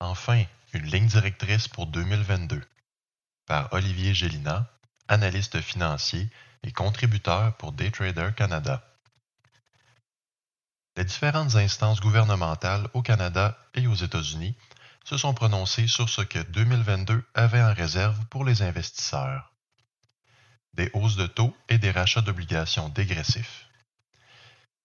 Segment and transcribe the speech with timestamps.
[0.00, 0.44] Enfin,
[0.74, 2.62] une ligne directrice pour 2022
[3.46, 4.68] par Olivier Gélina,
[5.08, 6.28] analyste financier
[6.62, 8.82] et contributeur pour Daytrader Canada.
[10.96, 14.56] Les différentes instances gouvernementales au Canada et aux États-Unis
[15.04, 19.52] se sont prononcées sur ce que 2022 avait en réserve pour les investisseurs.
[20.74, 23.66] Des hausses de taux et des rachats d'obligations dégressifs.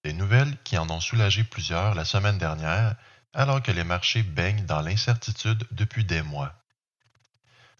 [0.03, 2.95] Des nouvelles qui en ont soulagé plusieurs la semaine dernière
[3.34, 6.53] alors que les marchés baignent dans l'incertitude depuis des mois.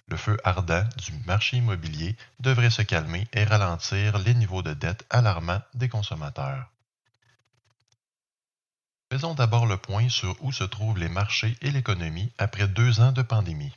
[0.08, 5.06] Le feu ardent du marché immobilier devrait se calmer et ralentir les niveaux de dette
[5.09, 6.70] alarmants des consommateurs.
[9.12, 13.12] Faisons d'abord le point sur où se trouvent les marchés et l'économie après deux ans
[13.12, 13.75] de pandémie.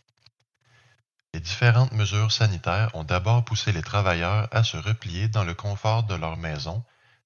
[1.35, 6.05] Les différentes mesures sanitaires ont d'abord poussé les travailleurs à se replier dans le confort
[6.05, 6.85] de leur maison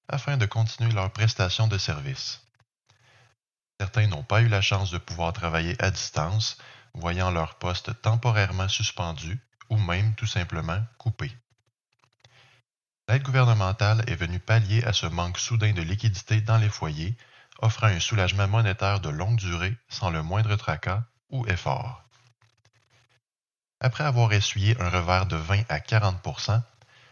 [0.09, 2.48] afin de continuer leurs prestations de services.
[3.81, 6.59] Certains n'ont pas eu la chance de pouvoir travailler à distance,
[6.95, 9.41] voyant leur poste temporairement suspendu
[9.71, 11.33] ou même tout simplement coupé.
[13.09, 17.17] L'aide gouvernementale est venue pallier à ce manque soudain de liquidité dans les foyers
[17.61, 22.05] offrant un soulagement monétaire de longue durée sans le moindre tracas ou effort.
[23.81, 26.63] Après avoir essuyé un revers de 20 à 40%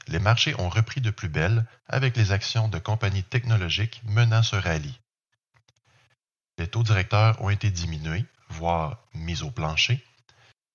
[0.09, 4.56] les marchés ont repris de plus belle avec les actions de compagnies technologiques menant ce
[4.56, 5.00] rallye.
[6.58, 10.04] Les taux directeurs ont été diminués, voire mis au plancher,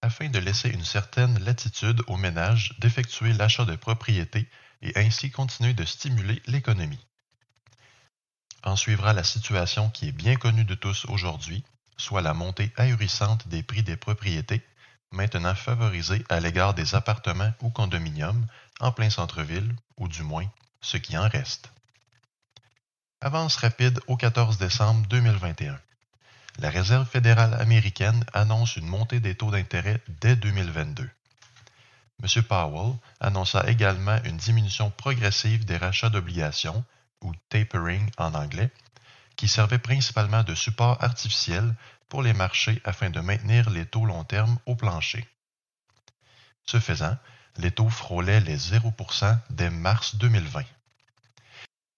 [0.02, 4.48] afin de laisser une certaine latitude aux ménages d'effectuer l'achat de propriétés
[4.82, 7.06] et ainsi continuer de stimuler l'économie.
[8.64, 11.64] En suivra la situation qui est bien connue de tous aujourd'hui,
[11.98, 14.64] soit la montée ahurissante des prix des propriétés,
[15.12, 18.46] maintenant favorisée à l'égard des appartements ou condominiums
[18.80, 20.48] en plein centre-ville, ou du moins
[20.82, 21.72] ce qui en reste.
[23.24, 25.80] Avance rapide au 14 décembre 2021.
[26.58, 31.08] La Réserve fédérale américaine annonce une montée des taux d'intérêt dès 2022.
[32.24, 32.44] M.
[32.44, 36.84] Powell annonça également une diminution progressive des rachats d'obligations
[37.22, 38.72] ou tapering en anglais,
[39.36, 41.76] qui servait principalement de support artificiel
[42.10, 45.30] pour les marchés afin de maintenir les taux long terme au plancher.
[46.66, 47.16] Ce faisant,
[47.58, 50.64] les taux frôlaient les 0% dès mars 2020.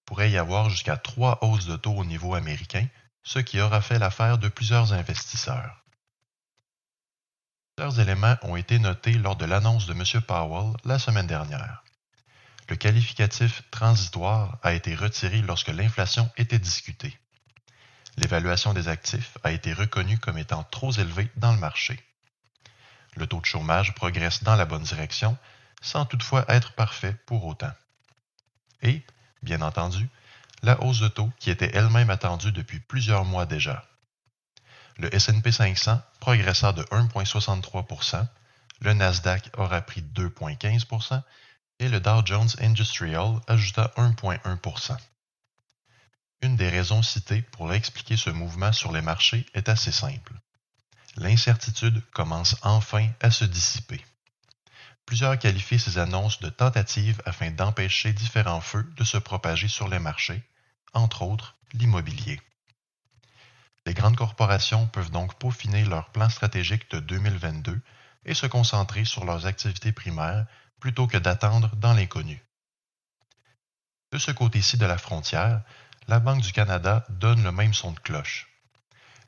[0.06, 2.88] Pourrait y avoir jusqu'à trois hausses de taux au niveau américain,
[3.24, 5.84] ce qui aura fait l'affaire de plusieurs investisseurs.
[7.76, 10.22] Plusieurs éléments ont été notés lors de l'annonce de M.
[10.22, 11.84] Powell la semaine dernière.
[12.70, 17.18] Le qualificatif transitoire a été retiré lorsque l'inflation était discutée.
[18.18, 22.00] L'évaluation des actifs a été reconnue comme étant trop élevée dans le marché.
[23.16, 25.38] Le taux de chômage progresse dans la bonne direction,
[25.82, 27.72] sans toutefois être parfait pour autant.
[28.82, 29.04] Et,
[29.44, 30.10] bien entendu,
[30.64, 33.86] la hausse de taux qui était elle-même attendue depuis plusieurs mois déjà.
[34.98, 38.28] Le SP 500 progressa de 1,63%
[38.84, 41.22] le Nasdaq aura pris 2,15%
[41.80, 44.98] et le Dow Jones Industrial ajouta 1,1%
[46.42, 50.34] Une des raisons citées pour expliquer ce mouvement sur les marchés est assez simple.
[51.16, 54.04] L'incertitude commence enfin à se dissiper.
[55.06, 60.00] Plusieurs qualifient ces annonces de tentatives afin d'empêcher différents feux de se propager sur les
[60.00, 60.44] marchés,
[60.94, 62.40] entre autres l'immobilier.
[63.86, 67.82] Les grandes corporations peuvent donc peaufiner leur plan stratégique de 2022
[68.26, 70.46] et se concentrer sur leurs activités primaires
[70.80, 72.42] plutôt que d'attendre dans l'inconnu.
[74.12, 75.64] De ce côté-ci de la frontière,
[76.08, 78.53] la Banque du Canada donne le même son de cloche.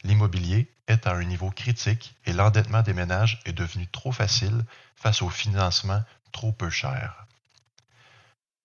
[0.06, 4.64] L'immobilier est à un niveau critique et l'endettement des ménages est devenu trop facile
[4.96, 7.26] face au financement trop peu cher.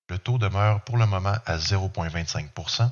[0.09, 2.91] Le taux demeure pour le moment à 0,25%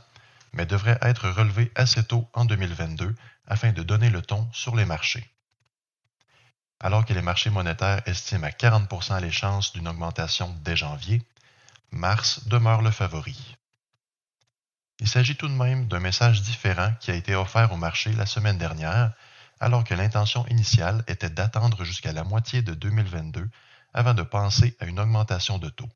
[0.54, 3.14] mais devrait être relevé assez tôt en 2022
[3.46, 5.30] afin de donner le ton sur les marchés
[6.80, 11.22] alors que les marchés monétaires estiment à 40% les chances d'une augmentation dès janvier,
[11.90, 13.56] mars demeure le favori.
[15.00, 18.26] Il s'agit tout de même d'un message différent qui a été offert au marché la
[18.26, 19.12] semaine dernière,
[19.60, 23.48] alors que l'intention initiale était d'attendre jusqu'à la moitié de 2022
[23.94, 25.88] avant de penser à une augmentation de taux.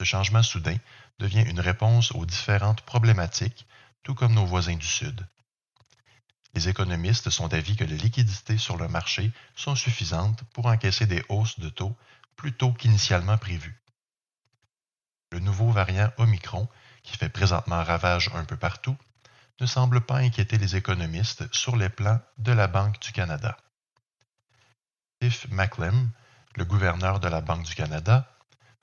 [0.00, 0.76] Ce changement soudain
[1.18, 3.66] devient une réponse aux différentes problématiques,
[4.02, 5.26] tout comme nos voisins du Sud.
[6.54, 11.24] Les économistes sont d'avis que les liquidités sur le marché sont suffisantes pour encaisser des
[11.28, 11.96] hausses de taux
[12.36, 13.80] plus tôt qu'initialement prévues.
[15.30, 16.68] Le nouveau variant Omicron,
[17.02, 18.96] qui fait présentement ravage un peu partout,
[19.60, 23.56] ne semble pas inquiéter les économistes sur les plans de la Banque du Canada.
[25.20, 26.10] Tiff Macklem,
[26.56, 28.28] le gouverneur de la Banque du Canada,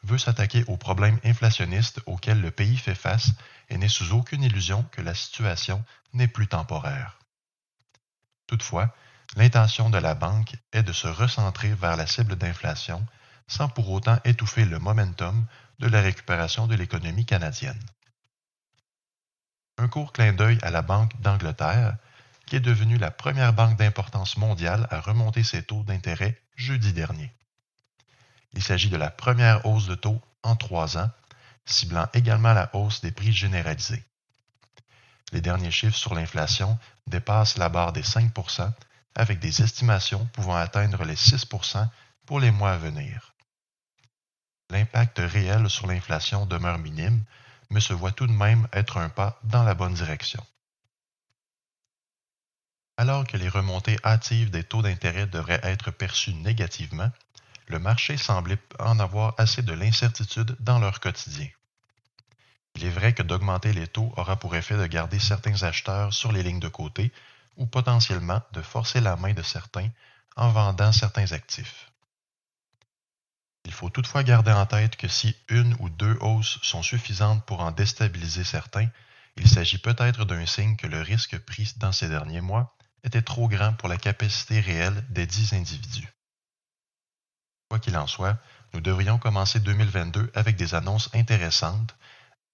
[0.03, 3.31] veut s'attaquer aux problèmes inflationnistes auxquels le pays fait face
[3.69, 5.83] et n'est sous aucune illusion que la situation
[6.13, 7.19] n'est plus temporaire.
[8.47, 8.95] Toutefois,
[9.35, 13.05] l'intention de la banque est de se recentrer vers la cible d'inflation
[13.47, 15.45] sans pour autant étouffer le momentum
[15.79, 17.79] de la récupération de l'économie canadienne.
[19.79, 21.95] Un court clin d'œil à la Banque d'Angleterre,
[22.45, 27.31] qui est devenue la première banque d'importance mondiale à remonter ses taux d'intérêt jeudi dernier.
[28.51, 31.09] Il s'agit de la première hausse de taux en trois ans,
[31.65, 34.03] ciblant également la hausse des prix généralisés.
[35.31, 36.77] Les derniers chiffres sur l'inflation
[37.07, 38.69] dépassent la barre des 5%
[39.15, 41.87] avec des estimations pouvant atteindre les 6%
[42.25, 43.33] pour les mois à venir.
[44.71, 47.23] L'impact réel sur l'inflation demeure minime,
[47.69, 50.45] mais se voit tout de même être un pas dans la bonne direction.
[52.97, 57.11] Alors que les remontées hâtives des taux d'intérêt devraient être perçues négativement,
[57.67, 61.47] le marché semblait en avoir assez de l'incertitude dans leur quotidien.
[62.75, 66.31] Il est vrai que d'augmenter les taux aura pour effet de garder certains acheteurs sur
[66.31, 67.11] les lignes de côté
[67.57, 69.89] ou potentiellement de forcer la main de certains
[70.35, 71.88] en vendant certains actifs.
[73.79, 77.71] Faut toutefois garder en tête que si une ou deux hausses sont suffisantes pour en
[77.71, 78.89] déstabiliser certains,
[79.37, 83.47] il s'agit peut-être d'un signe que le risque pris dans ces derniers mois était trop
[83.47, 86.09] grand pour la capacité réelle des dix individus.
[87.69, 88.37] Quoi qu'il en soit,
[88.73, 91.95] nous devrions commencer 2022 avec des annonces intéressantes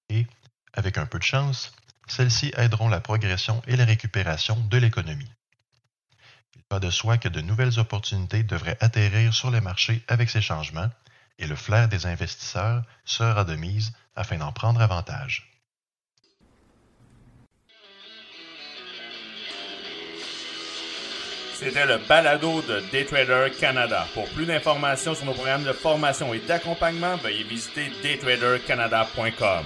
[0.10, 0.28] et,
[0.74, 1.74] avec un peu de chance,
[2.06, 5.32] celles-ci aideront la progression et la récupération de l'économie.
[6.56, 10.42] Il va de soi que de nouvelles opportunités devraient atterrir sur les marchés avec ces
[10.42, 10.92] changements
[11.40, 15.52] et le flair des investisseurs sera de mise afin d'en prendre avantage.
[21.54, 24.06] C'était le balado de Daytrader Canada.
[24.14, 29.66] Pour plus d'informations sur nos programmes de formation et d'accompagnement, veuillez visiter daytradercanada.com.